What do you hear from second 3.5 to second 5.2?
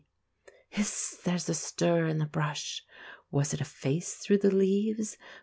it a face through the leaves?